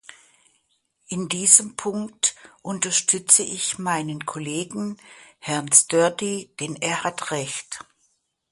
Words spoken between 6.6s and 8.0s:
er hat Recht.